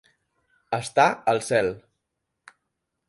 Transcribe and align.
Estar 0.77 1.05
al 1.33 1.41
cel. 1.49 1.71